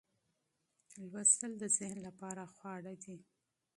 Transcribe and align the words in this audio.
مطالعه 1.11 1.47
د 1.61 1.63
ذهن 1.77 1.97
لپاره 2.07 2.43
خواړه 2.53 2.93
دي. 3.03 3.17